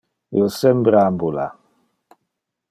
Io 0.39 0.47
sempre 0.55 0.99
ambula. 1.01 1.47